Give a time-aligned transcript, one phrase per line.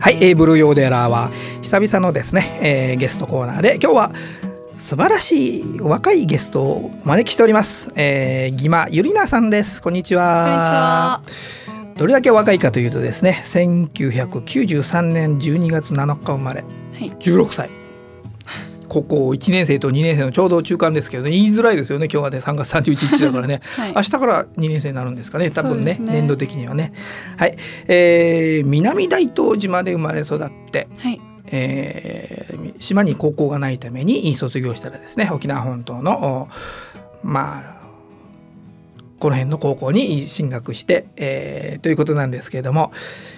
[0.00, 4.12] はい、えー、ブルーヨーデラーは久々のですね、えー、ゲストコーナーで今日は
[4.78, 7.92] 素晴らしい若いゲストをお招きしております。
[7.96, 9.82] えー、ギマゆりなさんです。
[9.82, 11.20] こんにちは。
[11.96, 16.66] どれだけ若いかというとですね、1993年12月7日生まれ、は
[16.98, 17.79] い、16歳。
[18.90, 21.30] 高校1年生と2年生のちょうど中間ですけどね。
[21.30, 22.08] 言いづらいですよね。
[22.12, 25.50] 今日はね3月31日だからね、 はい、明日から2年生になるんですかね。
[25.50, 26.92] 多分ね、ね、年度的にはね。
[27.36, 31.20] はい、えー、南大東島で生まれ育って、はい。
[31.52, 36.48] えー、島に高校がないために卒業したらですね沖縄本島の
[37.24, 37.79] まあ
[39.20, 42.90] この辺の高校に進学して、えー、ということなんですけれども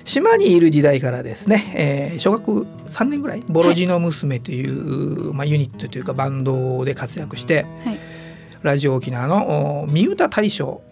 [0.05, 7.98] 島にいる時代からですね、えー、小学3年ぐらいボロジノ娘という、はい、まあ、ユニットというかバンドで活躍して、はい、
[8.62, 10.82] ラジオ沖縄の三歌大賞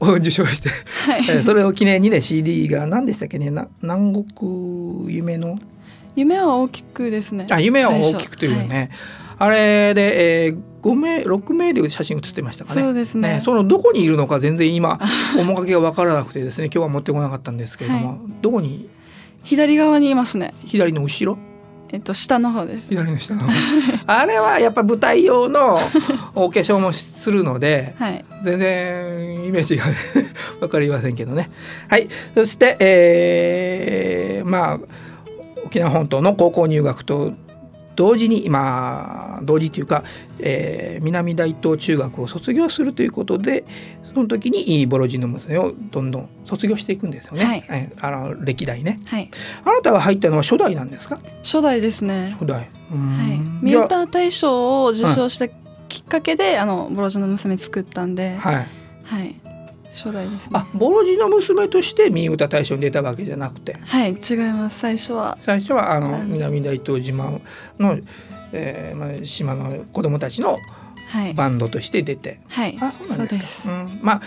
[0.00, 0.70] を受賞して、
[1.10, 5.58] はい、それを記念にね CD が何でしたっけね南国夢の？
[6.16, 8.90] 夢は大きくですねあ夢は大きくというね、
[9.38, 12.82] あれで、えー、5名6名で写真写ってましたかね。
[12.82, 14.98] そうですね、ね、そのどこにいるのか全然今
[15.36, 18.88] 面影が分からなくてですね今日は持ってこなかったんですけれども、はい、どこに？
[19.42, 20.54] 左側にいますね。
[20.64, 21.38] 左の後ろ？
[21.90, 22.88] えっと下の方です。
[22.88, 23.52] 左の下の方。
[24.06, 25.78] あれはやっぱ舞台用の
[26.34, 29.84] お化粧もするので、はい、全然イメージが
[30.60, 31.48] 分かりませんけどね。
[31.88, 32.08] はい。
[32.34, 34.80] そして、えー、まあ
[35.64, 37.34] 沖縄本島の高校入学と
[37.96, 40.04] 同時に今同時というか、
[40.38, 43.64] えー、南大東中学を卒業するということで
[44.14, 49.30] その時にボロジの娘をどんどん卒業していくんですよね、はい、あの歴代ね、はい、
[49.64, 51.18] あなたが入ったのは初代なんですか？
[51.42, 52.36] 初代ですね。
[52.38, 52.68] 初代、はい、
[53.64, 58.36] ミューター大賞を受賞したきっかけで、あのボロジの娘作ったんで。
[58.36, 58.68] はい、
[59.04, 59.40] はい
[60.02, 63.74] 初代です、ね、あボロジの娘として民歌大賞に出たわけじゃなくて。
[63.80, 64.78] はい違います。
[64.80, 65.38] 最初は。
[65.40, 67.40] 最初はあの南大東島
[67.78, 67.98] の、
[68.52, 70.58] えーまあ、島の子供たちの
[71.34, 74.22] バンドとして出て、はい、あそうなんですか、うん、まあ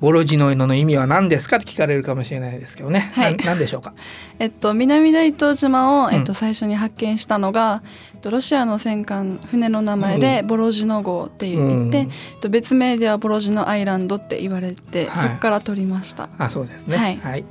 [0.00, 1.56] ボロジノイノの意味は何ですか？
[1.56, 3.10] って聞かれるかもしれないですけどね。
[3.14, 3.94] はい、何でしょうか？
[4.38, 7.82] えっと南大東島をえっと最初に発見したのが、
[8.24, 12.08] うん、ロシアの戦艦船の名前でボロジノ号って言って、
[12.44, 16.28] うん、別名ではボロジノアイランドって言われて、はい、そこから取りました。
[16.38, 16.96] あそうですね。
[16.96, 17.44] はい、はい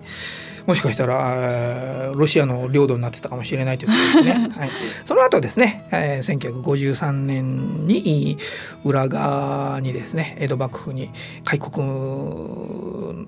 [0.67, 4.49] もしかしたらロシアの領土になってたかもしれないということですね。
[4.53, 4.69] はい、
[5.05, 8.37] その後ですね、えー、1953年に
[8.83, 11.09] 裏側にですね江戸幕府に
[11.45, 11.87] 開国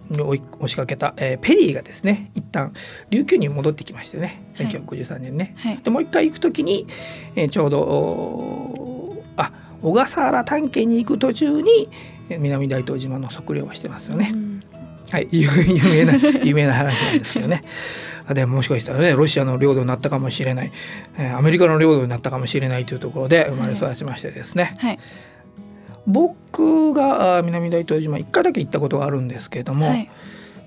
[0.09, 2.73] に押しかけた、えー、ペリーがですね一旦
[3.09, 5.55] 琉球に戻ってきましてね1953年ね。
[5.57, 6.87] はい、でもう一回行く時に、
[7.37, 11.89] えー、ちょうどあ小笠原探検に行く途中に
[12.37, 14.31] 南大東島の測量をしてますよね。
[14.33, 14.48] うん
[15.11, 15.47] はい、 有
[15.89, 17.63] 名な有名な話なんですけどね。
[18.33, 20.71] でもしかしたらねロシアの領土になったかもしれない、
[21.17, 24.99] えー、アメリカの領土になったかもしれないというところで生まれ育ちましてですね、はい、
[26.05, 30.11] 僕が南大東島1回だけ行ったことがあるんですけれども、はい、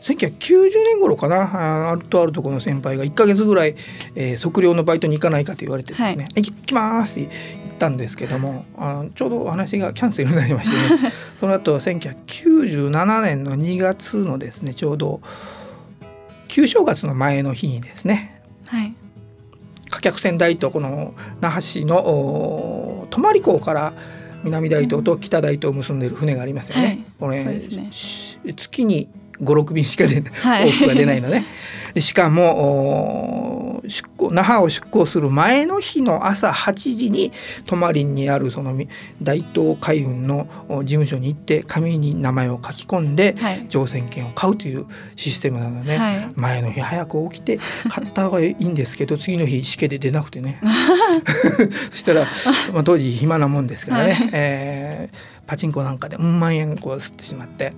[0.03, 3.77] 1990年頃かなあるとあるところの先輩が1か月ぐらい、
[4.15, 7.31] えー、測量のバイトに行かないかと言われてですね「はい、行きます」って
[7.65, 15.21] 言ったんですけどもあちょうどお話がキャンセルになりましてね その後1997年の2月のですねちょうど
[16.49, 18.95] 旧正月の前の日にですね、はい、
[19.89, 23.93] 貨客船大東この那覇市の泊港から
[24.43, 26.85] 南大東と北大東を結んでいる船がありますよね。
[26.85, 27.63] はい、これ、ね、
[28.57, 29.09] 月に
[29.43, 31.45] 56便しか出ない、はい、往復が出ないのね。
[31.93, 37.33] でしかも出港那覇を出港する前の日の朝8時に
[37.67, 38.75] 泊まりにあるその
[39.21, 43.35] 大東海運の事務所に行って紙に名前を書き込んで
[43.69, 44.87] 乗船券を買うという
[45.17, 47.59] システムなので、ね、はい、前の日早く起きて
[47.91, 50.61] 買った方がいいんですけど 次の日しけで出なくてね。
[51.91, 52.29] そしたら、
[52.73, 57.73] まあ、当時暇なもんですからね、はい、えーパチンコなんかでうん万円こう吸ってしまって。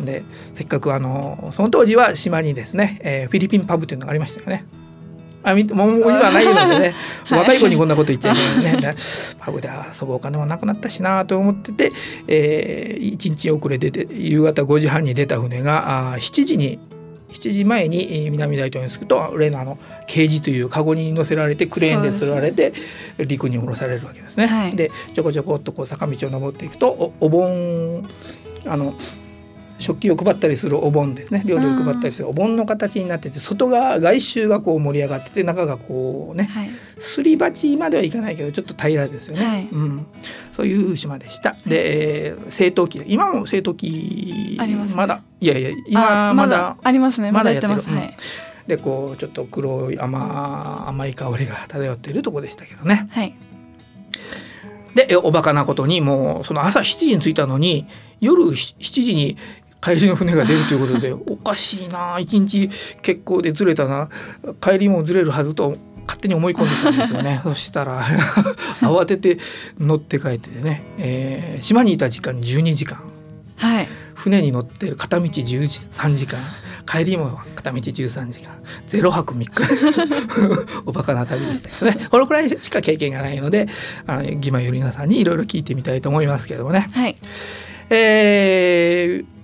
[0.00, 0.24] で
[0.54, 4.64] せっかくあのその当時は島にですね、えー、フィリピンパブっていうのがありましたよね。
[5.44, 6.94] あみもう今ないのでね、
[7.30, 8.94] 若い子にこんなこと言っちゃいけないね。
[9.40, 11.92] パブで遊ぶお金もなくなったしなと思ってて、
[12.28, 16.78] えー、1日遅れで夕方5時半に出た船があ7時に
[17.32, 22.72] 7時前に南大東に着くと例のあのケージというカゴに乗せられてクレーンで吊られて
[23.18, 24.46] 陸に下ろされるわけですね。
[24.46, 28.06] はい、でちょこちょこっとこう坂道を登っていくとおお盆
[28.66, 28.94] あの
[29.82, 31.42] 食器を配ったりするお盆ですね。
[31.44, 40.06] 料理を配ったりするお盆の形になってて外側外周がこう盛り上がってて中がこうね、はい、すり鉢まではいかないけどちょっと平らですよね、はい、うん、
[40.52, 41.54] そういう島でした。
[41.66, 44.58] で、えー、製陶機今も製陶機
[44.94, 45.22] まだ？
[45.40, 47.32] いやいや今まだありますね。
[47.32, 48.16] まだやってます、はい。
[48.66, 53.08] でこうちょっと黒い甘甘い香りが漂っているとこでしたけどね。
[53.10, 53.34] はい。
[54.94, 57.88] でえおバカなことにもうその朝7時に着いたのに
[58.20, 59.38] 夜7時に
[59.82, 62.70] 帰りの船が出るということで おかしいな一日
[63.02, 64.08] 結構でずれたな。
[64.60, 65.76] 帰りもずれるはずと
[66.06, 67.40] 勝手に思い込んでたんですよね。
[67.44, 68.02] そしたら
[68.80, 69.38] 慌てて
[69.78, 72.98] 乗って帰ってね、えー島にいた時間12時間。
[73.56, 73.88] はい。
[74.14, 76.38] 船に乗ってる片道13時間。
[76.86, 78.52] 帰りも片道13時間。
[78.86, 80.82] ゼロ泊3日。
[80.86, 82.06] おバカな旅でしたけどね。
[82.10, 83.66] このくらいしか経験がないので
[84.06, 86.88] あの義馬よりなさんにいろいろ聞いてみたいと思いますけどもね。
[86.92, 87.16] はい。
[87.90, 89.41] えー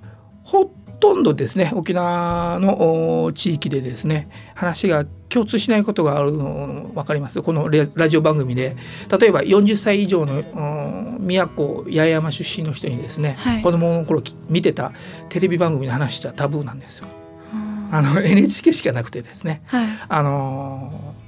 [0.48, 7.42] ほとんどですね沖縄のお地域でですね話が共通しないことがあるの分かります。
[7.42, 8.76] このレラジオ番組で。
[9.20, 13.62] 例えば40歳以上のうん宮古八重山出身の人にですね、はい。
[13.62, 14.92] 子供の頃き見てた
[15.28, 17.08] テレビ番組の話はタブーなんですよ。
[17.52, 19.60] うんあの NHK しかなくてですね。
[19.66, 19.88] はい。
[20.08, 21.18] あのー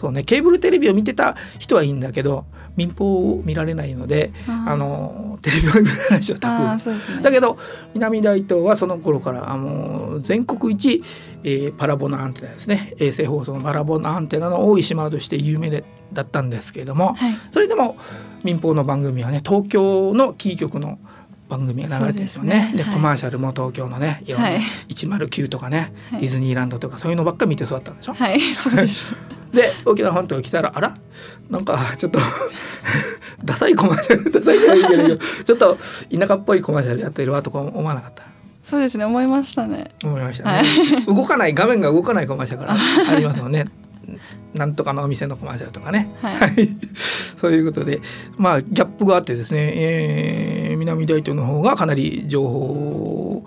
[0.00, 2.46] そうねケーブルテレビを見てた人はいいんだけど
[2.76, 7.22] 民放を見られないので、あのーテレビ番組の話はタブね。
[7.22, 7.56] だけど
[7.94, 11.02] 南大東はその頃からあの全国一、
[11.44, 12.94] えーパラボナアンテナですね。
[12.98, 17.34] 衛星放送のパラボナアンテナの多い島として有名でだったんですけれども、はい。
[17.52, 17.96] それでも
[18.44, 20.98] 民放の番組はね東京のキー局の
[21.48, 22.72] 番組が流れてるんですよね。
[22.76, 22.84] でね。
[22.84, 22.94] はい。
[22.94, 24.60] コマーシャルも東京のねいろんなはい。
[24.90, 26.20] 109とかね、はい。
[26.20, 28.12] ディズニーランドとかそういうのばっかり見て育ったんでしょ？
[28.14, 28.74] はいそう
[29.52, 30.94] で沖縄本島来たらあら？
[31.48, 32.18] なんかちょっと
[33.44, 35.78] ダサいコマーシャルダサいじゃないけどちょっと
[36.16, 38.22] 田舎っぽいコマーシャルやってるわとか思わなかった？
[38.62, 39.90] そうですね思いましたね。
[40.04, 42.70] 思いましたね、動かない画面が動かないコマーシャル
[43.10, 43.66] ありますもんね。
[44.54, 46.10] なんとかのお店のコマーシャルとかね。
[46.22, 46.68] はい。
[47.40, 48.00] そういうことで
[48.36, 53.44] まあギャップがあってですね、えー南大東の方がかなり情報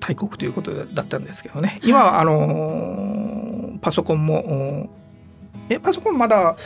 [0.00, 1.78] 大国ということだったんですけどね。
[1.82, 4.36] 今はあのーパソコンも
[4.84, 4.90] お
[5.68, 6.56] えパソコンまだ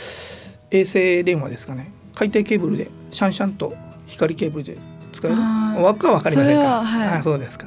[0.71, 1.91] 衛星電話ですかね？
[2.15, 3.75] 海底ケーブルでシャンシャンと
[4.07, 4.77] 光ケーブルで
[5.13, 5.37] 使える？
[5.39, 6.83] あーわかわかりませんか？
[6.85, 7.09] はい。
[7.19, 7.67] あそうですか。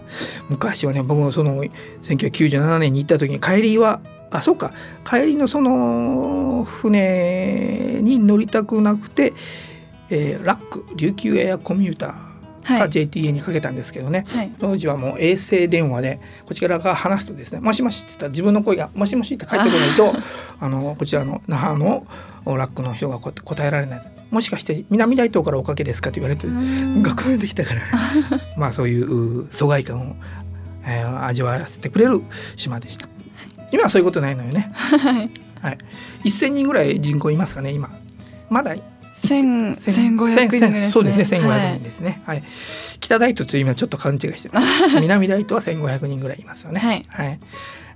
[0.49, 1.63] 昔はね僕もその
[2.03, 3.99] 1997年に行った時に帰りは
[4.31, 4.71] あそうか。
[5.09, 9.33] 帰りのその船に乗りたくなくて、
[10.09, 12.32] えーラック琉球エアコミューター
[12.63, 14.51] かはい JTA にかけたんですけどね、はい。
[14.59, 20.15] 当時はもう衛星電話でこちらが話すとですね「もしもし」って言ったら自分の声が「もしもし」って返ってこないと
[20.59, 22.05] あのこちらの那覇の
[22.45, 24.01] ラックの人がこう答えられない
[24.31, 27.03] 「もしかして南大東からおかけですか?」って言われてうん。
[27.03, 27.81] 学校できたから
[28.57, 30.15] まあそういうう疎外感を、
[30.85, 32.21] えー味わわせてくれる
[32.55, 33.07] 島でした。
[33.71, 34.71] 今はそういうことないのよね。
[34.75, 35.29] はい。
[35.61, 35.77] はい。
[36.25, 37.89] 1000人ぐらい人口いますかね今。
[38.49, 38.75] まだ
[39.13, 40.91] 千千千五百人ね。
[40.91, 41.75] そうですね1500はい。
[41.75, 42.43] 人ですね、はい。
[42.99, 44.67] 北大東と今ちょっと勘違いしてます。
[44.99, 47.05] 南大東は1500人ぐらいいますよね。
[47.07, 47.39] はい。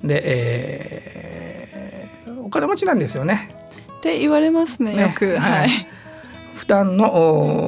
[0.04, 1.88] で、えー
[2.48, 3.50] お金持ちなんですよね。
[3.98, 5.36] って言われますねねよく。
[5.36, 5.70] ははい。
[5.70, 5.72] い
[6.56, 7.06] 負担の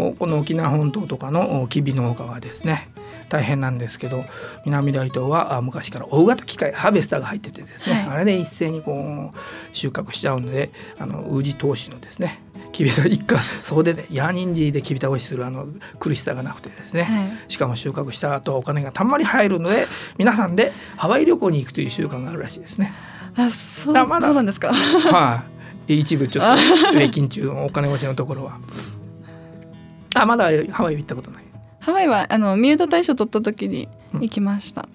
[0.08, 2.90] おこの沖縄本島とかのお吉備農家はですね。
[3.30, 4.26] 大変なんですけど
[4.66, 8.08] 南大東はあ昔から大型機械ハーベスターが入っててですね、はい。
[8.08, 9.38] あれで一斉にこう
[9.76, 12.40] 収穫しちゃうのであの宇治投資のですね
[12.72, 15.68] きびた一家総出でヤーニンジーできびたおしするあの
[16.00, 17.32] 苦しさがなくてですね、はい。
[17.48, 19.88] しかも収穫した後お金がたんまり入るので
[20.18, 22.94] 皆さんでハワイ旅行に行くという習慣があるらしいですね。
[23.36, 24.74] あそうだまだそうなんですか？
[24.74, 25.44] は
[25.88, 26.62] い、一部ちょっと
[26.92, 28.60] 平均中のお金持ちのところは。
[30.16, 31.44] あまだハワイ行ったことない。
[31.80, 34.88] ハワイはあのミュート大賞取った時に行きました、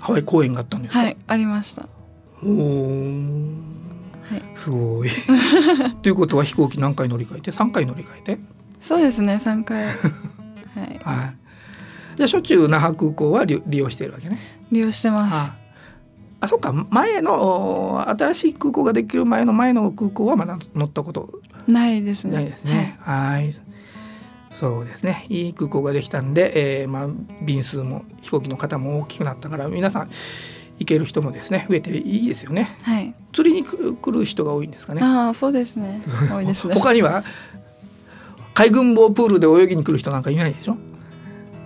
[0.00, 0.98] ハワイ公演があったんですか？
[0.98, 1.88] はいありました。
[2.42, 3.56] おー。
[3.56, 3.63] はい
[4.54, 5.08] すごい。
[6.02, 8.38] ということは飛行機何回乗り換えて？3回乗り換えて？
[8.80, 9.94] そうですね三回 はい
[11.02, 11.36] はい。
[12.16, 14.38] じゃあしょっちゅう那覇空港は利利用しているわけね。
[14.70, 15.54] 利用してますあ
[16.40, 17.32] あそっか前の
[17.94, 21.40] お新しい空港ができる前の前の空港はまだ乗ったこと？
[21.66, 22.96] ないですねないですね。
[23.00, 23.50] はい。
[24.50, 25.24] そうですね。
[25.28, 27.06] いい空港ができたんで、えー、まあ
[27.42, 30.10] 便数も飛行機の方も大きくなったから皆さん
[30.78, 32.76] 行ける人もですね増えていいですよね。
[32.82, 35.02] はい、はい釣りに来る人が多いんですかね。
[35.02, 36.00] ああそうですね。
[36.30, 36.74] 多いですね。
[36.78, 37.24] 他には
[38.54, 40.76] 海軍棒プールで泳ぎに来る人なんかいないでしょ？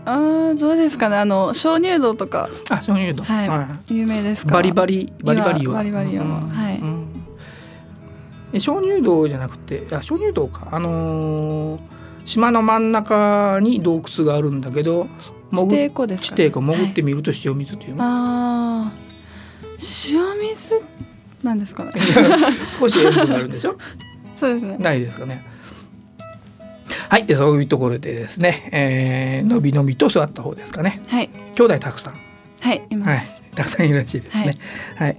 [0.07, 1.17] ああどうですかね。
[1.17, 2.49] あの鍾乳洞とか。
[2.71, 3.23] あ、そういうの。
[3.25, 3.95] はい。
[3.95, 4.55] 有名ですか？
[4.55, 5.75] バリバリバリバリは。
[5.75, 6.25] バリバリは。
[6.25, 6.81] うんはい。
[8.55, 10.69] う鍾乳洞じゃなくて、あ、鍾乳洞か。
[10.71, 11.81] あのー
[12.25, 17.11] 島の真ん中に洞窟があるんだけど、地底湖ですか、地底湖潜ってはい。
[17.11, 18.11] みると塩水っていうの、ああ
[20.11, 20.81] 塩水
[21.43, 21.93] なんですかね。
[22.79, 23.77] 少し塩分があるんでしょ？
[24.39, 24.77] そうですね。
[24.79, 25.45] ないですかね。
[27.09, 31.01] はいでそういうところでですね、えー、のびのびと座った方ですかね。
[31.09, 31.31] はい。
[31.55, 32.15] 兄弟たくさん。
[32.61, 34.55] はいいはいます、たくさんいるらしいですね。
[34.97, 35.17] はい、はい、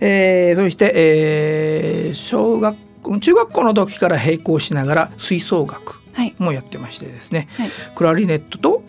[0.00, 2.76] えー、そして、えー、小学
[3.20, 5.96] 中学校の時から並行しながら吹奏楽
[6.38, 8.82] もやってましてですね、はい、クラリネットと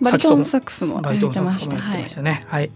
[0.00, 1.76] バリトンサックスもやってました。
[1.76, 2.04] はい、
[2.46, 2.70] はい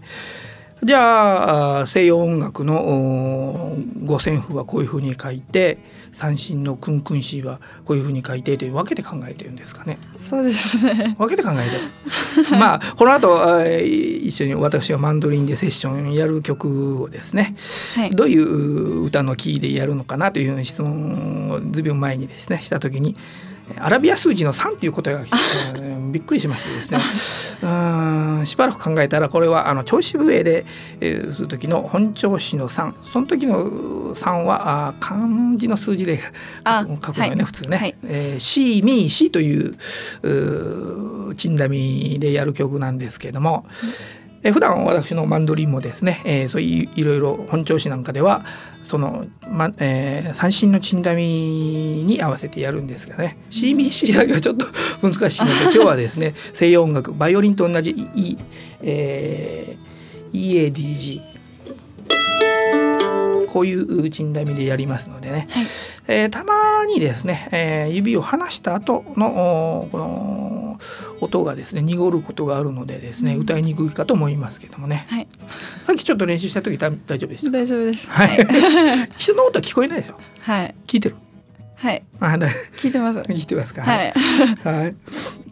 [0.85, 5.79] じゃあ西洋音楽の五線譜はこういうふうに書いて
[6.11, 9.97] 三振のクンクンシーはこういうふうに書いてという分けて考えてるんですかね。
[10.19, 11.15] そうですね。
[11.17, 12.53] 分けて考えてる。
[12.59, 17.55] まあこの後一緒に私がマンドリンでセッションやる曲をですね、
[17.95, 23.17] はい、どういう歌のキーでやるのかなというふうな質問をずいぶん前にですねした時に
[23.79, 25.37] アラビア数字の3という答えが来て、
[26.11, 26.99] びっくりしましてですね。
[27.63, 30.65] うんしばらく考えたらこれはあの調子笛で、
[30.99, 35.21] えー、する時の本調子の3その時の3はあ漢
[35.57, 37.77] 字の数字で書くのよね、はい、普通ね。
[37.77, 39.75] はい、えー、シーミーシという
[40.23, 43.65] うチンダミでやる曲なんですけれども。
[44.45, 48.45] え普段私のマンドリンもですね、えー、そういういろいろ本調子なんかでは
[48.83, 54.67] その、まえー、三振のチンダミに合わせてやるんですがね CBC だけはちょっと
[55.01, 58.37] 難しいので 今日はですね西洋音楽バイオリンと同じ、e
[58.83, 61.21] えー、EADG
[63.47, 65.65] こういうチンダミでやりますのでね、はい、
[66.07, 70.54] えー、たまにですね、えー、指を離した後のこの
[71.25, 75.27] 音がですね濁ることがあるのでですね、歌いにくいかと思いますけどもね、はい、
[75.83, 78.09] さっきちょっと練習した時大丈夫でした大丈夫です。
[78.09, 78.47] はい。
[79.17, 80.15] 人の音聞こえないでしょ？
[80.39, 80.75] はい。
[80.87, 81.15] 聞いてる？
[81.75, 82.03] はい。
[82.19, 83.19] あだ聞いてます。
[83.19, 83.81] 聞いてますか？
[83.81, 84.13] はい、
[84.63, 84.93] は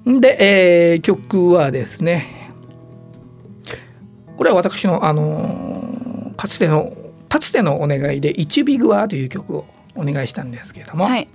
[0.06, 2.51] い、で、えー、曲はですね
[4.38, 6.94] これは私のあのー、かつての
[7.30, 9.65] かつてのお願いで「イチビグア」という曲を
[9.96, 11.27] お願いしたんですけれども、はい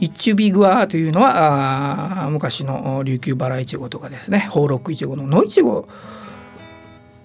[0.00, 4.40] イチュビグアというのはあ昔の琉球バライチゴとかですね。
[4.48, 5.86] 宝禄イチゴの野イチゴ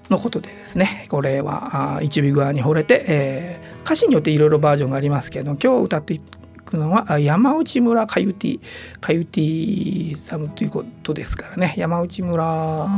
[0.09, 1.05] のことでですね。
[1.09, 8.59] これはイチュビグアに惚れて、えー、歌詞によっていろいろバージョンがありますけど今日歌っていくのは山内村カユティ
[8.99, 11.75] カユティサムということですからね。
[11.77, 12.43] 山内村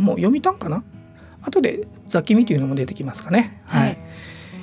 [0.02, 0.84] も読みたんかな？
[1.42, 3.62] 後でザキミというのも出てきますかね。
[3.68, 3.98] はい、はい、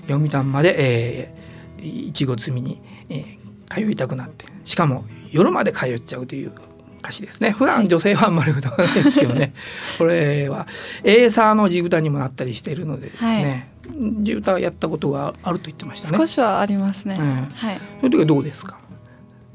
[0.02, 3.44] 読みたんまで、えー、いちご摘みに、えー、
[3.75, 4.47] 通いたくなって。
[4.64, 6.52] しかも夜まで通っちゃうという
[7.00, 7.50] 歌詞ですね。
[7.50, 9.52] 普段女性はあんまり歌わないですけどね。
[9.99, 10.66] これは
[11.02, 16.16] エーサーの地歌にもなったりしているのでですね、はい、地歌やったことがあると言ってましたね。
[16.16, 17.81] 少しはありますね、うん、はい。
[18.00, 18.78] その時はどうですか？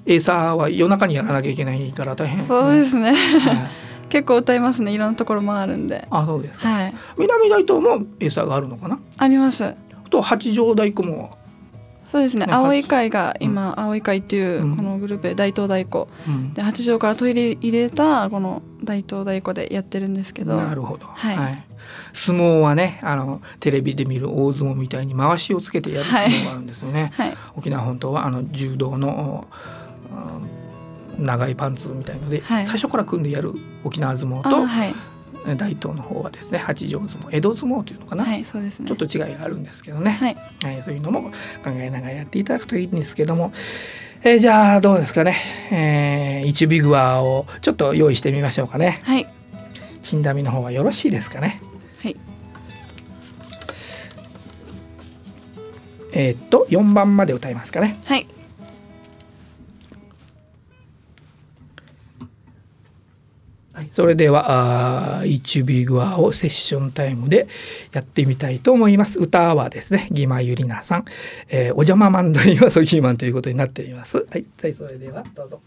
[0.06, 3.70] エーサーは夜中にやらなきゃいけないから大変、そうですね、はい。
[4.10, 4.92] 結構歌いますね。
[4.92, 6.08] いろんなところもあるんで。
[6.12, 9.00] あそうですか、はい、南大東もエーサーがあるのかな？
[9.18, 9.74] あります。
[10.10, 11.38] と八丈太鼓も
[12.10, 12.48] そうですね。
[12.50, 20.58] 青い会が今、うん、青い会っていうこのグループで大東太鼓、うん、で八丈から取り入れたこの大東太鼓でやってるんですけど。
[20.58, 21.64] なるほど、はい、はい、
[22.14, 29.48] 相撲はねあのテレビで見る大相撲みたいに回しをつけてやる相撲があるんですよね、はい、沖縄本島はあの柔道の
[31.20, 34.66] 長いパンツみたいので、はい、最初から組んでやる沖縄相撲と、
[35.56, 40.38] 大東の方はですね八丈相撲江戸相撲というのかな、はいそうですね、ちょっと違いがあるんですけどね、はい。
[40.64, 41.32] はい、そういうのも
[41.64, 43.52] 考えながらやっていただくといいんですけども、
[44.24, 45.36] えー、じゃあどうですかね、
[45.72, 49.00] えー、一ビグワーをちょっと用意してみましょうかね。
[49.04, 49.28] はい、
[50.02, 51.62] チンダミの方はよろしいですかね。
[52.02, 52.16] はい。
[56.14, 57.98] えー、っと4番まで歌いますかね。
[58.06, 58.28] はい
[63.92, 67.48] それではあ1ビグアをセッションタイムで
[67.92, 69.20] やってみたいと思います。
[69.20, 71.06] 歌はですね、ギマユリナさん、
[71.50, 74.18] えー、お邪魔マンドリンはソギーマンということになっています。
[74.18, 75.62] はい、はい、それではどうぞ。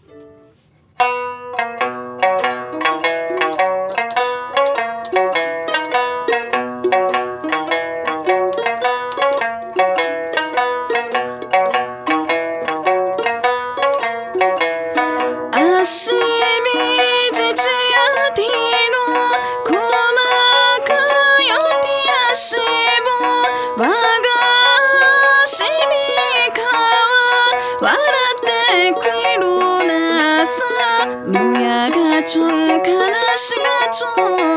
[34.05, 34.52] Oh.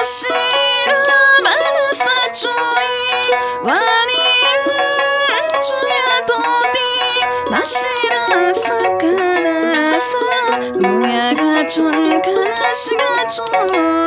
[0.00, 0.90] أشير
[1.44, 3.00] منفجري
[3.64, 4.66] ولينج
[5.90, 13.99] يدودي مشير سكنا فمياجا جون كناشيجا جون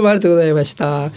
[0.00, 1.04] うもありがとうございました。
[1.04, 1.10] あ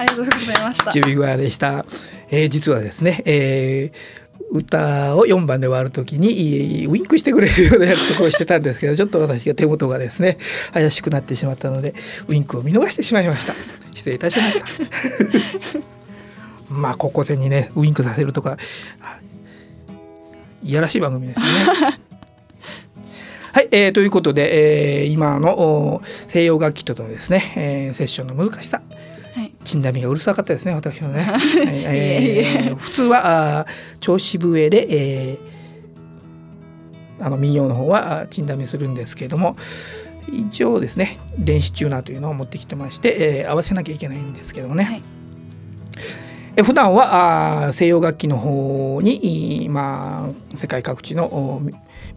[0.00, 0.92] りがとうございました。
[0.92, 1.84] 準備具合でした、
[2.30, 10.38] えー、実はですね、えー歌を4番で終わる時にウィンクしてくれるような約束をしてたんですけど ちょっと私が手元がですね
[10.72, 11.94] 怪しくなってしまったので
[12.28, 13.54] ウィンクを見逃してしまいました。
[13.94, 14.66] 失礼いたしました。
[16.70, 18.56] まあここでにねウィンクさせるとか
[19.00, 19.18] あ
[20.62, 22.00] いやらしい番組ですよね
[23.56, 28.82] はい、えー、ということで、えー、今のお西洋楽器とのですね、えー、セッションの難しさ。
[29.34, 29.50] はい。
[29.64, 33.66] チンダミがうるさかったですね私のね、 はいいえー普通は
[33.98, 39.56] 調子笛で、えーあの民謡の方はあチンダミするんですけれども
[40.30, 45.02] 一応ですね電子チューナーというのを持ってきてまして、えー合わせなきゃいけないんですけどもね、はい。
[46.56, 51.62] え普段はあー西洋楽器の方に、いまあ、世界各地の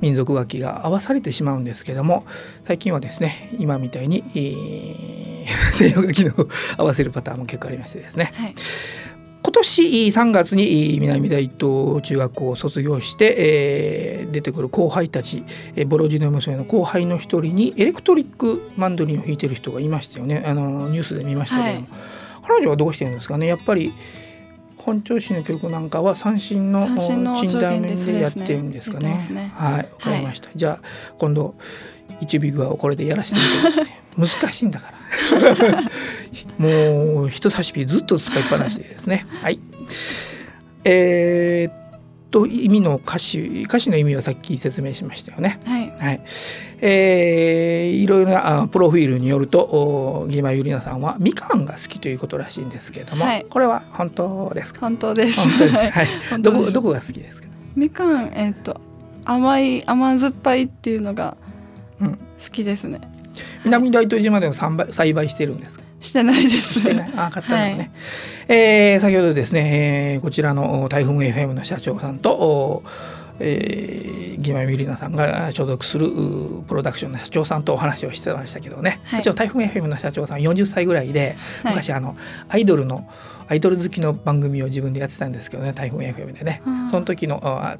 [0.02, 2.26] 民族楽器が合わされてしまうんですけども
[2.66, 5.30] 最近はですね今みたいに、えー
[5.74, 8.32] 西洋楽器の合わせるパターンも結構ありましてですね。
[8.36, 8.54] はい。
[9.42, 15.44] 今年3月に南大東中学校を卒業して、えー出てくる後輩たち、
[15.76, 20.44] えーボロジノ娘の後輩の一人にエレクトリックマンドリンを弾いてる人がいましたよね。
[20.46, 21.86] あのニュースで見ましたけども、はい。
[22.46, 23.48] 彼女はどうしてるんですかね？
[23.48, 23.92] やっぱり
[24.84, 29.20] 本調子の曲なんかは三振の三振のチンダーメン条件でやってるんですかね。
[29.32, 30.50] ねはい、わかりました。
[30.56, 30.88] じゃあ
[31.18, 31.56] 今度
[32.22, 34.00] 一ビグアをこれでやらせてみて。
[34.18, 35.82] 難しいんだから。
[36.60, 39.26] もう人差し指ずっと使いっぱなしでですね。
[39.42, 39.60] はい。
[40.84, 41.89] えーっ
[42.32, 45.60] と意味の歌詞歌詞の意味はさっき説明しましたよね。
[45.66, 46.22] はいはい。
[46.82, 54.82] えーいろいろなあプロフィールによるとおギマユリナさんはみかんが好きということらしいんですけれども、はいこれは本当ですか？
[54.82, 55.72] 本当です本当に？
[55.72, 56.08] はい。
[56.08, 57.48] ど本当ですこどこが好きですか？
[57.76, 58.80] みかんえっ、と
[59.26, 61.36] 甘い甘酸っぱいっていうのが
[62.00, 62.12] うん。
[62.12, 62.18] 好
[62.52, 63.02] きですね
[63.66, 65.84] 南大東島でも栽培栽培してるんですか？
[66.00, 67.12] してないですしてない。
[67.16, 67.92] あ、買ったのね。
[68.48, 72.32] えー先ほどですね、えーこちらのお台風 FM の社長さんと。
[72.32, 72.84] お
[73.40, 82.18] えー、ギマミリナさんが所属するうプロダクションの社長さんとお話をしてましたけどね、はいもちろん台風 FM の社長さん40歳ぐらいで、はい昔あの
[82.50, 83.08] アイドルの
[83.48, 87.78] アイドル好きの番組を自分でやってたんですけどね台風 FM でね、うんその時のあ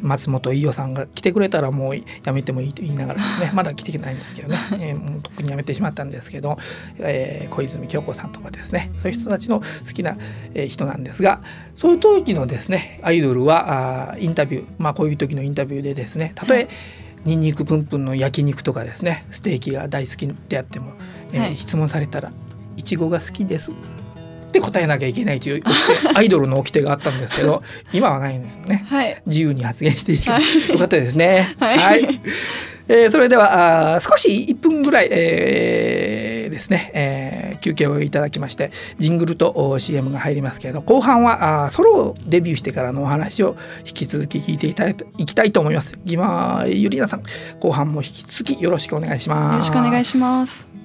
[0.00, 6.58] 松本伊代さんが来てくれたらもうやめてもいいと言いながらですねまだ来てないんですけどね、 えーもうとっくにやめてしまったんですけど、
[6.98, 10.16] えー小泉京子さんとかですねそういう人たちの好きな、
[10.54, 11.40] えー人なんですが
[11.74, 16.68] そういう時のですねアイドルはあーインタビューまあこういう時のインタビューでですねたとえ
[17.24, 20.92] ニンニクプンプンの焼肉とかですねステーキが大好きであっても、
[21.32, 21.56] えーはい。
[21.56, 22.32] 質問されたら
[22.76, 23.72] 「いちごが好きです」
[24.58, 25.64] って答えなきゃいけないという掟
[26.14, 28.84] アイドルの掟があったんですけど今はないんですよね。
[28.88, 31.54] はい自由に発言していいか、はいよかったですね。
[31.58, 32.20] はい
[32.88, 45.98] えーそれではあー少し1分ぐらい、えーですね、えー休憩をいただきましてジングルとお CM が入りますけれど後半はあーソロをデビューしてからのお話を引き続き聞いていただいていきたいと思います。
[46.04, 47.22] ギマゆりなさん
[47.58, 49.66] 後半も引き続きよろしくお願いします。
[49.68, 50.75] よろしくお願いします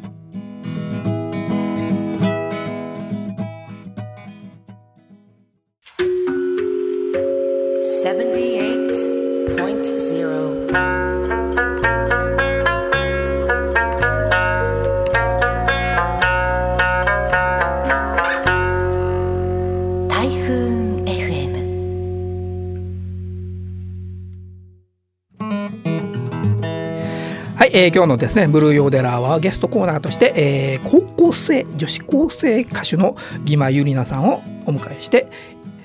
[27.82, 35.26] えー今日のですねブルーヨーデラーはゲストコーナーとして、えー高校生女子高生歌手のギマユリナさんをお迎えして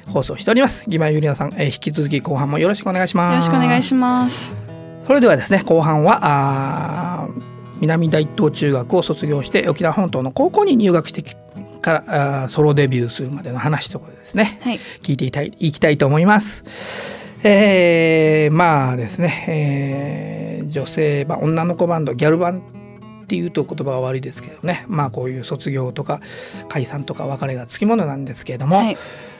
[0.06, 0.90] 放送しております。
[0.90, 3.32] ギマユリナさん、えー引き続き後半もよろしくお願いします。
[3.32, 4.52] よろしくお願いします。
[5.06, 7.42] それではですね後半はあー
[7.80, 11.22] 南大東中学を卒業して沖縄本島の高校に入学して
[11.80, 14.58] からあーソロデビューするまでの話とかですね。
[14.60, 14.78] はい。
[15.02, 17.25] 聞いていたいいきたいと思います。
[17.42, 22.58] えーまあですね、えー女性、まあ、女の子バンドギャルバン
[23.24, 26.20] っていうと言葉は悪いですけどねまあこういう卒業とか
[26.68, 28.96] 解散とか別れがつきものなんですけれども、はい。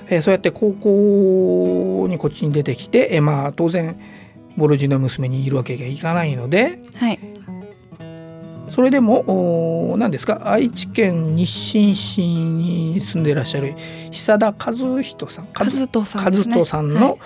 [0.09, 4.01] えーそうやって高校にこっちに出てきて、えーまあ当然
[4.57, 7.19] ボロジの娘にいるわけにはいかないのではい。
[8.73, 13.75] それでも何ですか愛知県日清市に住んでいらっしゃる
[14.11, 16.65] 久田和人さん和人さんね。
[16.67, 17.19] さんはの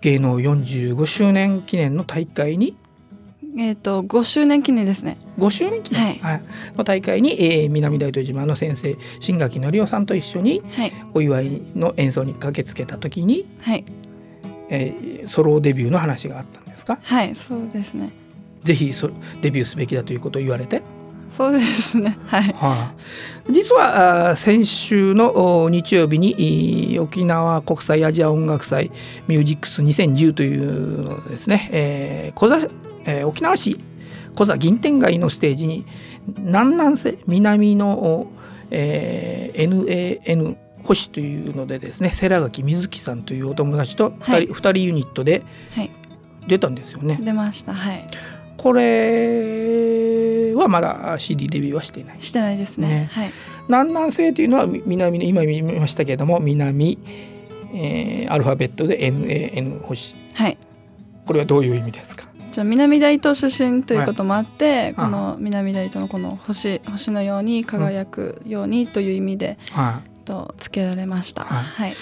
[0.00, 2.68] 芸能45周年記念の大会に？
[2.68, 2.76] い
[3.58, 5.16] えっ、と5周年記念ですね。
[5.38, 6.42] 5周年記念、はい。
[6.76, 10.92] の大会に、えー南大東島の先生新垣則夫さんと一緒にはい。
[11.14, 13.84] お祝いの演奏に駆けつけた時に、はい。
[14.68, 16.98] えーソロデビューの話があったんですか？
[17.02, 18.10] はいそうですね。
[18.62, 19.10] ぜひそ
[19.42, 20.82] デビューすべきだということを言われて、
[21.30, 22.18] そうですね。
[22.26, 22.42] はい。
[22.52, 22.92] は
[23.48, 23.52] い。
[23.52, 28.90] 実は先週のお日曜日に沖縄国際アジア音楽祭
[29.28, 32.58] ミュージックス2010というのをですね、えー小座
[33.06, 33.78] えー沖縄市
[34.34, 35.86] 小座銀天街のステージに
[36.38, 38.26] 南南西南の、お
[38.70, 44.46] えー NAN 星というのでですね世良垣瑞希さんというお友達と2人,、はい。
[44.46, 45.42] 二人ユニットで
[45.74, 45.90] はい。
[46.48, 47.20] 出たんですよね。
[47.22, 47.74] 出ました。
[47.74, 48.06] はい。
[48.56, 48.82] これ
[50.60, 52.16] はまだ CD デビューはしていない。
[52.20, 52.88] してないですね。
[52.88, 53.08] ね。
[53.12, 53.32] はい。
[53.68, 56.98] 南南西というのはみ南の今見ましたけれども南、
[57.74, 60.14] えーアルファベットで NAN 星。
[60.34, 60.58] はい。
[61.26, 62.26] これはどういう意味ですか？
[62.52, 64.94] じゃあ南大東出身ということもあって、はい。
[64.94, 71.44] この南大東のこの星星のように輝くようにという意味で、はとつけられました。
[71.44, 71.64] はい。
[71.64, 71.94] はい、い、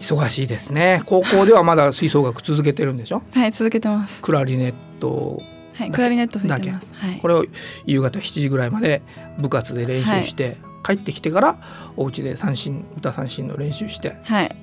[0.00, 1.00] 忙しいですね。
[1.06, 3.22] 高校ではまだ吹奏楽続けてるんでしょ？
[3.32, 4.20] はい、続けてます。
[4.20, 5.40] クラリネット
[5.74, 6.92] はい、だクラリネット吹いてます。
[6.94, 7.18] はい。
[7.18, 7.44] こ、れを
[7.84, 9.02] 夕方7時ぐらいまで
[9.38, 11.58] 部活で練習して、帰ってきてから
[11.96, 14.54] お家で三振歌三振の練習してはい、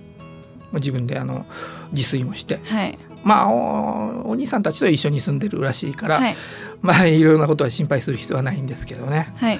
[0.71, 1.45] まあ自分であの
[1.91, 2.59] 自炊もして。
[2.65, 6.35] はい、まあおお兄さんたちと一緒に住んでるらしいから、はい、
[6.81, 9.33] まあいろいろなことは心配する必要はないんですけどね。
[9.37, 9.59] はい、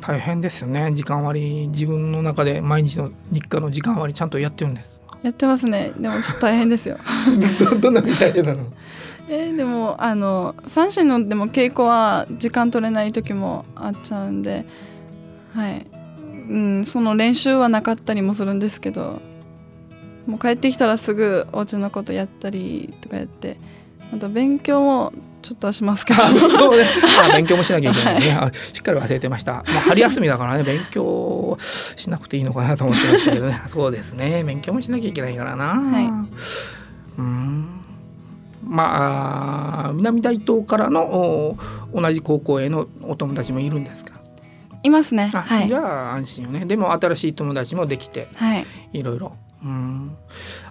[0.00, 0.92] 大変ですよね。
[0.92, 5.00] 時間割自分の中で毎日の日課の時間割ちゃんとやってるんです。
[5.22, 5.92] やってますね。
[5.98, 6.98] でもちょっと大変ですよ。
[7.58, 8.66] どどんなみたいなの？
[9.28, 14.64] えーでもあの三振のでも稽古は時間取れない時もあっちゃうんで、
[15.52, 15.86] はい、
[16.48, 19.20] うん、その練習はなかったりもするんですけど、
[20.26, 23.56] もう帰ってきたらすぐお家のことやったりとかやって、
[24.12, 25.12] あと勉強も
[25.42, 26.86] ちょっとはしますけど、あそうね。
[27.28, 33.60] あ勉強もしなきゃいけないね、あしっかり忘れてました、まあ、春休みだからね勉強しなくていいのかなと思ってましたけどね。
[33.66, 34.44] そうですね。
[34.44, 36.04] 勉強もしなきゃいけないからな、はい。
[37.18, 37.75] うん
[38.66, 41.56] まあ南大東からのお
[41.94, 44.14] 同じ高校へのお友達もいるんですか？
[44.82, 45.30] いますね。
[45.32, 45.68] あ、はい。
[45.68, 46.66] じ、ゃあ安心よね。
[46.66, 49.36] でも新しい友達もできてはい、いろいろ。
[49.64, 50.16] うん。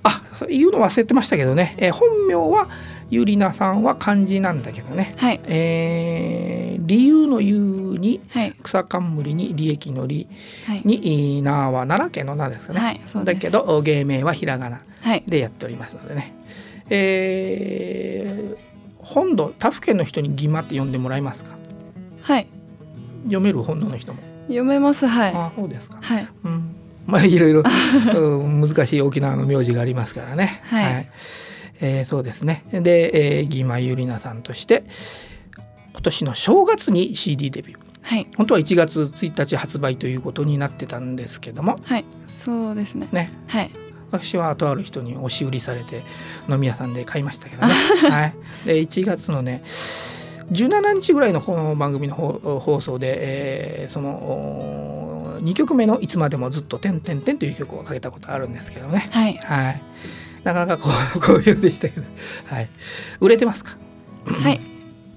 [0.04, 2.70] あそう言うの忘れてましたけどね、えー本名は
[3.10, 5.14] ゆりなさんは漢字なんだけどね。
[5.18, 10.28] はい、えー理由の由にはい、草冠に利益の利
[10.68, 13.26] はい、に名は奈良県の名ですかね、はい。
[13.26, 16.34] だけど芸名はひらがなはい、でやっておりますのでね、
[16.90, 21.56] えー本土他府県の人に義馬って呼んでもらえますか？
[22.24, 22.48] はい、
[23.26, 25.06] 読める本土の人も、読めます。
[25.06, 26.00] はい、あそうですか。
[26.02, 27.62] はい、うん、まあいろいろ
[28.20, 30.60] うん難しい沖縄の名字がありますからね。
[30.64, 31.10] はい。
[31.82, 32.64] えーそうですね。
[32.72, 34.86] で、えー、義馬ゆりなさんとして
[35.94, 37.80] 今年の正月に CD デビュー。
[38.02, 42.06] はい、本当は1月1日発売ということになってたんですけども、はい、
[42.44, 43.08] そうですね。
[43.12, 43.70] ね、はい、
[44.12, 46.04] 私はとある人に押し売りされて
[46.50, 47.74] 飲み屋さんで買いましたけどね。
[48.10, 48.34] はい。
[48.66, 49.64] で1月のね。
[50.52, 59.08] 17日ぐらいのこの番組の放放送で、えーその2曲目の「いつまでもずっとてんてんてん」という曲をかけたことあるんですけどね。
[59.12, 59.82] はい、はい。
[60.44, 62.06] なかなかこう 好評でしたけど、
[62.46, 62.70] はい。
[63.20, 63.76] 売れてますか？
[64.26, 64.60] はい、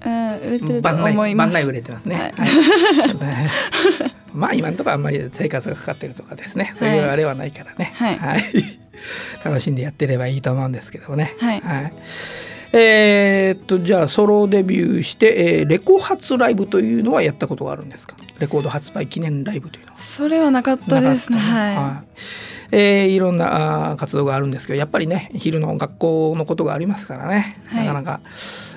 [0.05, 1.67] うん、売れてると思います。
[1.67, 2.17] 売れてますね。
[2.17, 4.13] ははいい。
[4.35, 6.75] まあ今のところあんまり生活がかかってるとかですね。
[6.79, 7.93] そういうあれはないからね。
[7.95, 8.19] はい
[9.45, 11.35] 楽しんでやってればいいと思うんですけどもね。
[11.39, 11.63] はい。
[12.71, 18.17] えーっとじゃあソロデビューして、えーレコ発ライブというのはやったことがあるんですか？
[18.39, 19.99] レコード発売記念ライブというのは。
[19.99, 21.39] それはなかったですね。
[21.39, 22.03] なかったはは
[22.73, 22.77] い。
[22.77, 27.87] えーいろんな活動があるんですけどやっぱりね昼の学校のことがありますからね、はい。
[27.87, 28.21] なかなか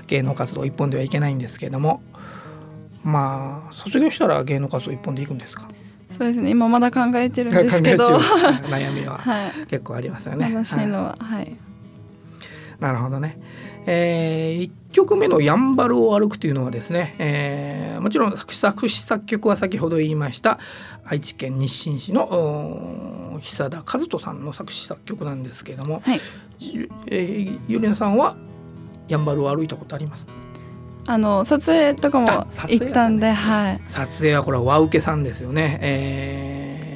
[0.08, 2.02] 芸能活動一本ではいけないんですけども。
[3.04, 5.64] まあ卒業したら芸能活動一本でいくんですか？
[5.64, 5.74] い、
[6.18, 6.50] そうですね。
[6.50, 8.06] 今まだ考えてるんですけど、
[8.70, 10.52] 悩み はい、結構ありますよね。
[10.52, 11.56] 楽しいはいのは、はい、
[12.80, 13.40] なるほどね。
[13.86, 20.58] え1曲目の「やんばるを歩く」というのはですね、えーもちろん作詞作詞作曲は先ほど言いました
[21.06, 26.20] 愛知県日清市の久田和人さんの作詞作曲なんですけれども、はい。
[26.60, 28.36] じえーゆりなさんは
[29.08, 30.26] やんばるを歩いたことあります
[31.08, 32.28] あの撮影とかも
[32.68, 33.82] 行ったんではい。
[33.88, 36.92] 撮影はこれは和受けさんですよね、えー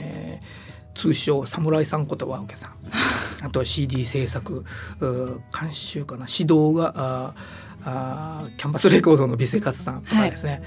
[0.95, 2.71] 通称侍さんこと和受けさん。
[3.45, 4.63] あとは CD 制作
[4.99, 6.25] 監修かな。
[6.27, 7.33] 指導が
[7.83, 10.63] あキャンバスレコードの美生活さんとかですね、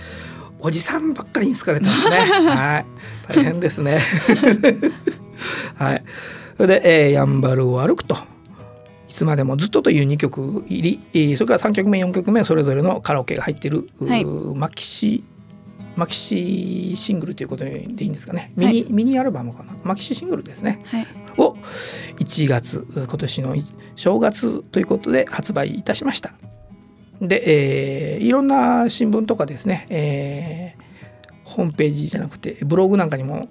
[0.60, 2.18] おじさんばっかりに好かれてますね。
[2.46, 2.86] はい。
[3.26, 3.98] 大変ですね。
[5.76, 6.04] はい。
[6.56, 8.14] それで、えーやんばるを歩くと。
[8.14, 8.18] い
[9.18, 14.24] つまでもずっとという2曲入り、えーそれから3曲目4曲目それぞれのカラオケが入っている、はい。
[14.24, 15.24] マキシ
[15.96, 18.52] マキシシングルということでいいんですかね。
[18.54, 18.92] ミニ,、はい。
[18.92, 19.74] ミニアルバムかな。
[19.82, 20.78] マキシシングルですね。
[20.84, 21.06] はい。
[21.36, 21.56] を
[22.20, 23.56] 1月今年の
[23.96, 26.32] 正月ということで発売いたしました。
[27.20, 30.78] で、えーいろんな新聞とかですね、えー
[31.42, 33.48] ホームページじゃなくてブログなんかにもお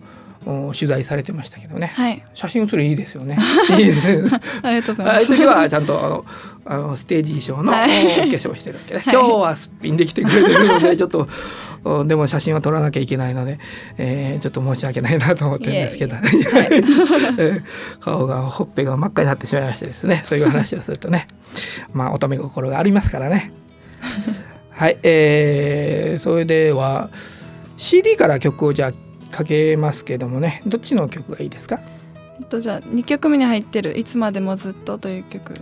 [0.74, 2.24] 取材されてましたけどね、はい。
[2.34, 3.38] 写真写りいいですよね。
[3.78, 3.82] い。
[3.82, 4.22] いです。
[4.22, 5.36] ね ありがとうござああいます。
[5.36, 6.26] 時はちゃんとあの
[6.66, 9.14] あのステージ衣装のお化はい粧をしてるわけね、はい。
[9.14, 11.28] 今日はすっぴんで来てくれてるのでちょっと
[11.84, 13.60] おでも写真は撮らなきゃいけないので、
[13.98, 16.16] えーちょっと申し訳ないなと思ってるんですけど。
[18.00, 20.24] 顔がほっぺが真っ赤になってしまいましてですね。
[20.28, 21.28] そういう話をするとね。
[21.94, 23.52] まあ乙女心がありますからね。
[24.72, 27.10] はい、えーそれでは
[27.78, 28.92] CD から曲をじゃあ
[29.32, 30.62] かけますけどもね。
[30.66, 31.80] どっちの曲がいいですか？
[32.40, 35.54] えっとじゃあ2曲目に入ってる「いつまでもずっと」という曲。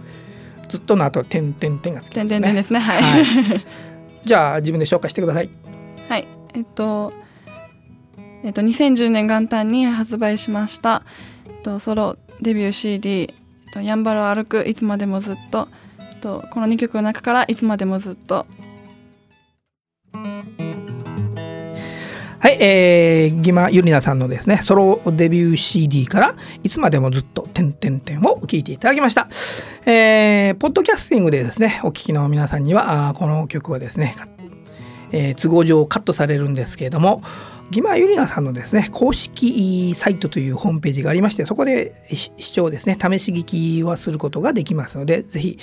[0.67, 2.30] ずっとの後「てんてんてん」が好きですよね。
[2.30, 2.80] 点々点ですね。
[2.80, 3.01] はい。
[3.01, 3.19] は
[3.56, 3.65] い。
[4.25, 5.49] じゃあ自分で紹介してください。
[6.10, 7.13] はい、えっと、
[8.43, 11.04] えっと、2010年元旦に発売しました、
[11.47, 13.21] えっと、ソロデビュー CD
[13.67, 15.67] 「えっと、やんばるを歩くいつまでもずっと」
[15.99, 18.47] えっと、この2曲の中から「いつまでもずっと
[22.45, 29.27] はい、えー、ギマユリナさんのですね、ソロデビュー CD から、いつまでもずっと、てんてんてんを聴いていただきました。
[29.88, 34.13] えー、ポッドキャスティングでですね、お聴きの皆さんには、あこの曲はですね、
[35.12, 37.23] えー都合上カットされるんですけれども、
[37.71, 45.58] ギマユリナさんのですね、公式サイトというホームページがありまして、そこで視聴ですね、試し聞きはすることができますので、ぜひ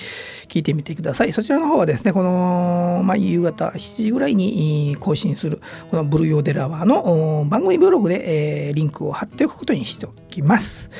[0.48, 1.32] 聞いてみてください。
[1.32, 5.60] そちらの方はですね、この、まあ、夕方7時ぐらいに更新する、
[5.90, 10.90] このブルーヨーデラワーの番組ブログで、えーリンクを貼っておくことにしておきます。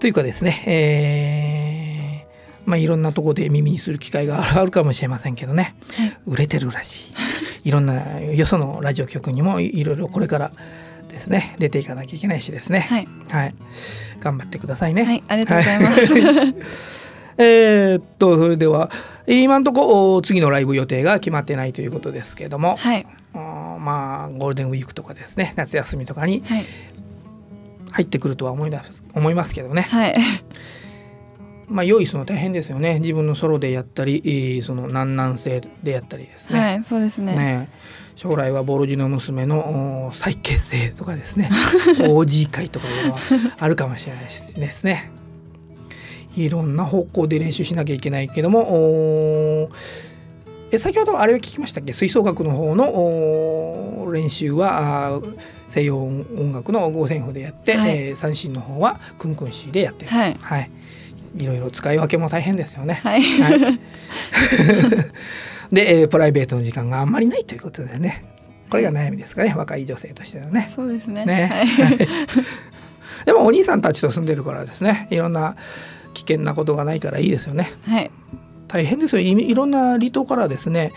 [0.00, 1.95] というかですね、えー
[2.66, 5.74] まあ、いろんなところで耳にする機会があるかもしれませんけどね、
[6.26, 7.12] 売れてるらし
[7.64, 7.68] い。
[7.68, 10.52] いろんなよそのラジオ局にもいろいろこれから
[11.08, 12.80] ですね出ていかなきゃいけないしですね。
[12.80, 13.54] はい、はい、
[14.20, 15.04] 頑張ってくださいね。
[15.04, 16.14] はい、ありがとうございます。
[16.14, 16.54] はい。
[17.38, 18.90] えーっとそれでは
[19.26, 26.64] 今のとこ次のライブ予定が決まってないということですけども、はい、まあゴールデンウィークとかですね夏休みとかにはい、
[27.90, 30.14] 入ってくるとは思います思いますけどね、はい、
[31.68, 33.00] まあ用意するの大変ですよね。
[33.00, 36.60] 自分のソロでやったりえーその南南西でやったりですね。
[36.60, 37.34] はい、そうですね。
[37.36, 37.68] ね。
[38.14, 41.50] 将来はボロジの娘のお再結成とかですね。
[42.00, 43.18] OG 会とかいうのは
[43.58, 45.10] あるかもしれないしですね。
[46.36, 49.70] いろんな方向で練習しなきゃいけないけどもお
[50.70, 51.92] え先ほどあれを聞きましたっけ？
[51.92, 55.20] 吹奏楽の方のお練習は
[55.70, 57.96] 西洋音楽の五線譜でやって、はい。
[58.08, 60.10] えー三振の方はクンクンシーでやってる。
[60.10, 60.36] はい。
[60.40, 60.70] はい、
[61.36, 62.94] いろいろ使い分けも大変ですよね。
[63.02, 63.80] はい、はい。
[65.72, 68.24] で、えープライベートの時間があんまりないということでね。
[68.70, 69.54] これが悩みですかね。
[69.56, 70.70] 若い女性としてはね。
[70.74, 71.24] そうですね。
[71.24, 71.48] ね。
[71.52, 71.98] はい、
[73.26, 75.06] でもお兄さんたちと住んでるからですね。
[75.10, 75.56] いろんな
[76.14, 77.70] 危険なことがないからいいですよね。
[77.86, 78.10] はい、
[78.68, 79.22] 大変ですよ。
[79.22, 80.92] いいろんな離島からですね。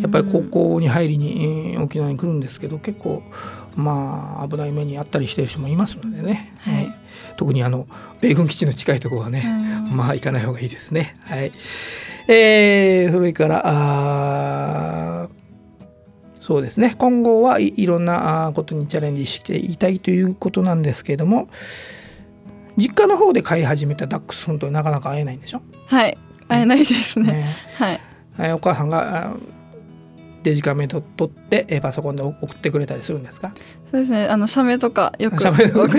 [0.00, 3.22] やっぱり高校に入りに、えー沖縄に来るんですけど結構
[3.74, 6.84] まあ危ない目にあったりしてる人もいますのでね、はい。
[6.84, 7.86] えー特にあの
[8.20, 9.42] 米軍基地の近いところはね、
[9.90, 11.16] うんまあ行かない方がいいですね。
[11.22, 11.52] はい。
[12.30, 15.38] えーそれからあー
[16.42, 21.48] そうですね今後はいいろんなことにチャレンジしていきたいということなんですけれども
[22.76, 25.62] 実家の方で飼い始めたダックスフントなかなか会えないんでしょ？
[25.86, 27.32] はい、会えないですね。
[27.32, 28.00] ねはい、
[28.38, 29.34] えーお母さんが
[30.42, 33.52] デジカメと撮ってえーパソコンで送ってくれたりするんですか？
[33.90, 34.26] そうですね。
[34.26, 35.54] あの写メとかよく送っ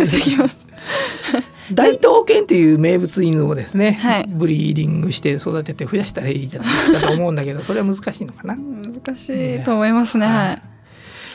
[0.07, 0.55] てきます。
[1.73, 4.25] 大東犬という名物犬をですね、はい。
[4.27, 8.55] ブリーディングして育てて増やしたらいいじゃないかと思うんだけどそれは難しいのかな？
[8.55, 10.25] 難しいと思いますね。
[10.25, 10.61] はい。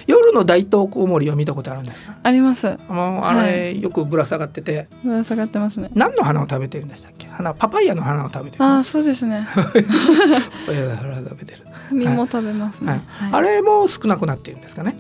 [0.07, 2.17] 夜の大東コウモリは見たことあるんですか？
[2.23, 2.67] あります。
[2.89, 4.89] もうあれ、よくぶら下がってて。
[5.05, 5.89] ぶら下がってますね。
[5.95, 7.27] 何の花を食べてるんでしたっけ？
[7.29, 9.47] 花パパイヤの花を食べてるああ、そうですね。
[9.55, 11.61] パパイヤの花を食べてる、
[11.93, 12.89] 実 も食べますね。
[12.91, 13.01] はい。
[13.07, 13.33] はい。
[13.33, 14.97] あれも少なくなってるんですかね？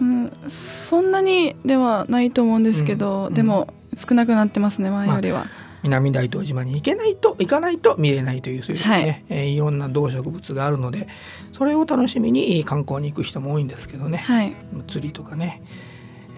[0.00, 5.44] うん、そんなにではないと思うんですけど、うんでも少なくなってますね前よりは、
[5.82, 9.24] 南大東島に行けないと行かないと見れないというそういうね、はい。
[9.28, 11.08] えー、いろんな動植物があるので
[11.52, 14.54] それを楽しみに観光に行く人も多いんですけどね、はい、
[14.88, 15.62] 釣りとかね、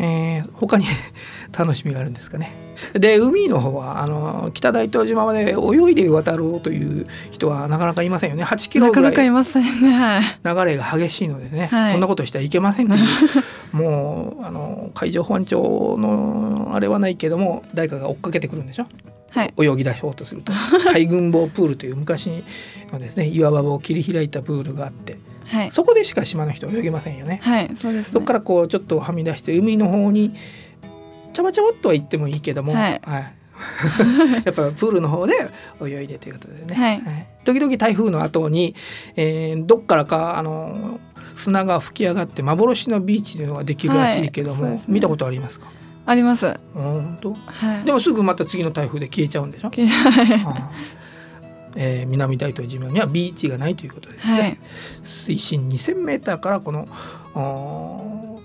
[0.01, 0.87] えー、他に
[1.57, 2.57] 楽しみがあるんですかね。
[2.95, 8.43] で海の方はあの北大東島まで泳いで渡ろうという人はなかなかいませんよね。
[8.43, 9.13] 8キロぐらい。
[10.43, 12.99] 流れが激しいのでね、はい、そんなことしてはいけませんとい
[13.75, 18.87] うもうあの海上保安庁のあれはないけども誰かが追っかけてくるんでしょ。
[19.33, 20.53] はい、泳ぎ出そうとすると。
[20.93, 22.43] 海軍棒プールという昔
[22.91, 25.19] のですね岩場を切り開いたプールがあって、
[25.51, 27.41] はい、そこでしか島の人は泳げませんよね。
[27.43, 30.33] はい、そうです、ね、そこからこうちょっとはみ出して海の方に
[31.33, 33.35] ちょぼちょぼっとは行ってもいいけども、はい、はい、
[34.45, 35.35] やっぱプールの方で
[35.83, 37.01] 泳いでということでね、はい。
[37.01, 38.75] はい、時々台風の後に、
[39.17, 41.01] えー、どっからかあの
[41.37, 45.69] 砂が吹き上がって幻のビーチというのができるらしいけども、はいね、見たことありますか？
[46.07, 46.55] あります。
[46.75, 49.69] 本当、はい、でもすぐまた次の台風で消えちゃうんでしょ？
[49.69, 49.73] は
[50.57, 50.71] あ
[51.77, 54.33] えー、南大東島にはビーチがないということですね。
[54.33, 54.59] はい、
[55.03, 56.89] 水深2000メーターからこの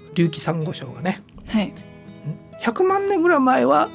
[0.10, 1.74] 隆起サンゴ礁がね、はい、
[2.62, 3.90] 100万年ぐらい前は、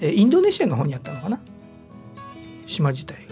[0.00, 1.40] えー、インドネシアの方にあったのかな？
[2.66, 3.29] 島自体が。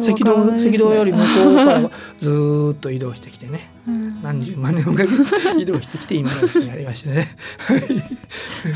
[0.00, 5.14] 赤道、ね、赤道より向こうからずっと移動してきてね、うん、何十万年もかけて
[5.62, 7.28] 移動してきて今のうちにありましてね。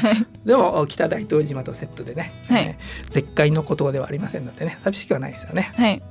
[0.02, 5.72] はい、 でも北大東島とセットでね、はい、絶海の孤島ではありませんのでね寂しくはないですよね。
[5.76, 6.02] はい、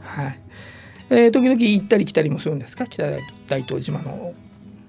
[0.00, 0.40] はい。
[1.10, 2.86] えー、時々行ったり来たりもするんですか？
[2.86, 3.04] 北
[3.48, 4.34] 大東島の。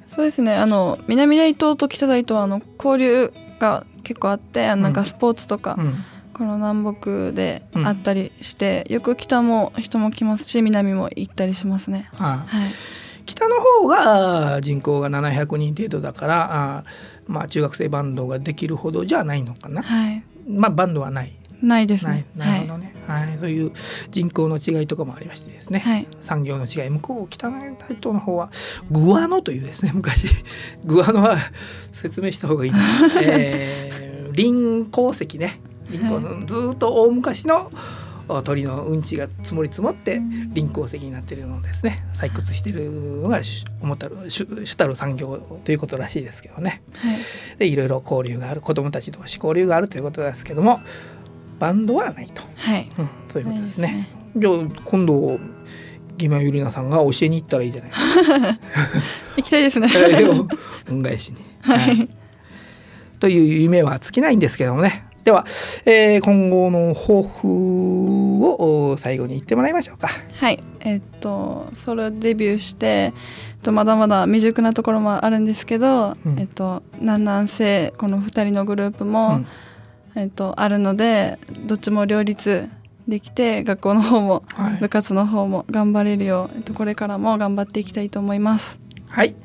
[0.07, 0.55] そうですね。
[0.55, 6.03] あの南大東と北大東はあの交流が結構あってあのなんかスポーツとか、うん
[6.39, 12.09] この南北であったりして、うん、よく北も人も来ますし南も行ったりしますね。
[12.13, 16.83] はい、北の方が人口が700人程度だからあ、
[17.27, 19.83] まあ、中学生バンドができるほどじゃないのかな。
[19.83, 21.35] はい、まあバンドはない。
[21.61, 22.25] ないですね。
[22.37, 23.73] なるほどね、はい、はい、そういう
[24.09, 26.89] 人口の違いとかもありましてですね、はい、産業の違い。
[26.89, 28.49] 向こう北大東の方は
[28.89, 30.25] グアノというですね昔。
[30.85, 31.35] グアノは
[31.91, 32.79] 説明した方がいいな、
[33.21, 35.59] えー、林鉱石ね
[35.97, 37.71] はい、ずっと大昔の
[38.43, 40.21] 鳥のうんちが積もり積もって
[40.53, 42.05] 輪鉱石になっているのをですね。
[42.13, 43.65] 採掘しているのが主
[43.97, 50.81] たる主たる産業ということらしいですけどね、はい、でいろいろ交流がある子どもたち同士交流があるということですけども
[51.57, 52.87] バンドはないと、はい。
[52.97, 53.87] うん、そういうことですね。
[53.87, 54.09] すね。
[54.37, 55.39] じゃあ今度
[56.17, 57.91] ギマユリナさんが教えに行ったらいいじゃない
[59.37, 59.89] 行きたいですね。
[60.89, 62.09] 恩返しに、はい、はい、
[63.19, 65.45] という夢は尽きないんですけどもねでは、
[65.85, 70.07] えー、今後の抱負を最後に言ってもらいましょうか。
[70.07, 70.59] はい。
[70.79, 73.13] えー、っとソロデビューして
[73.61, 79.41] とまだまだ未熟なところもあるんですけど、うん、えっと南南西この2人のグループも、
[80.15, 82.69] うん、えっとあるのでどっちも両立
[83.07, 88.79] できて学校の方も、はい、部活の方も頑張れるよう、えっと、これからも頑張っていきたいと思います。
[89.09, 89.35] はい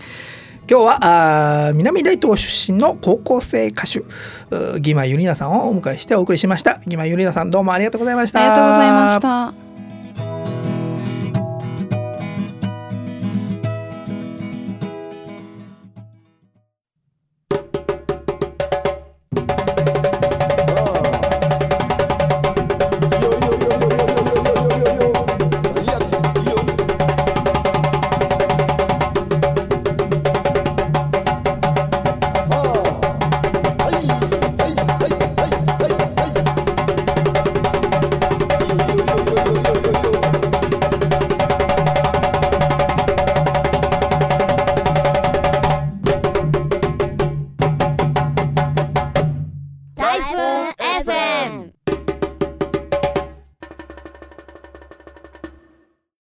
[0.68, 4.02] 今日はあ南大東出身の高校生歌手
[4.80, 6.80] ギマユリナさんをお迎えしてお送りしました。
[6.86, 8.40] ギマユリナさんどうもありがとうございました。
[8.40, 9.63] ありがとうございました。